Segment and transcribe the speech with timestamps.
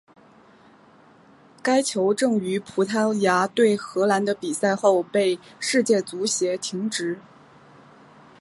[1.61, 7.19] 该球证于葡萄牙对荷兰的比赛后被世界足协停职。